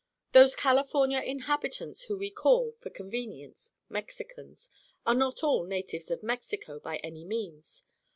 [0.31, 4.71] Those California inhabitants whom we call, for convenience, "Mexicans,"
[5.05, 7.83] are not all natives of Mexico, by any means.